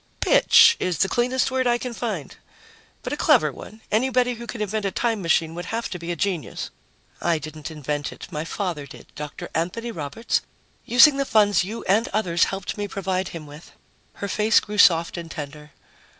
[0.19, 2.35] "'Bitch' is the cleanest word I can find.
[3.03, 3.81] But a clever one.
[3.91, 6.71] Anybody who can invent a time machine would have to be a genius."
[7.21, 8.27] "I didn't invent it.
[8.31, 9.47] My father did Dr.
[9.53, 10.41] Anthony Roberts
[10.85, 13.73] using the funds you and others helped me provide him with."
[14.13, 15.69] Her face grew soft and tender.